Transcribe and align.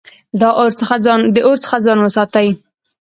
د 0.39 0.41
اور 1.49 1.57
څخه 1.65 1.75
ځان 1.85 1.97
وساتئ 2.01 2.47